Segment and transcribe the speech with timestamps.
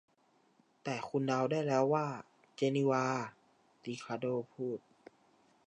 [0.83, 2.07] แต่คุณเดาได้แล้วว่า
[2.55, 3.05] 'เจนีวา'
[3.85, 4.79] ริคาร์โด้พูด